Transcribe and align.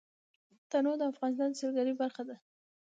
تنوع 0.69 0.95
د 0.99 1.03
افغانستان 1.11 1.49
د 1.51 1.57
سیلګرۍ 1.59 1.93
برخه 2.01 2.23
ده. 2.29 2.35